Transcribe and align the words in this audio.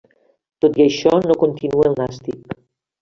Tot 0.65 0.79
i 0.79 0.83
això, 0.85 1.13
no 1.33 1.37
continua 1.45 1.89
al 1.91 1.97
Nàstic. 2.01 2.57